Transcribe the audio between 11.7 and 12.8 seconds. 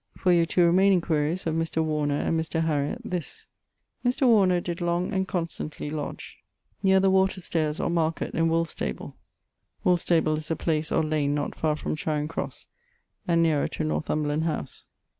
from Charing Crosse,